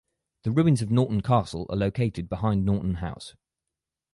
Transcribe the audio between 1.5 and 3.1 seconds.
are located behind Naughton